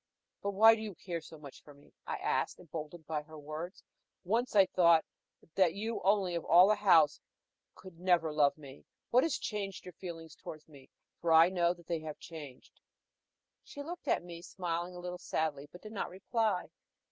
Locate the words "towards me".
10.33-10.89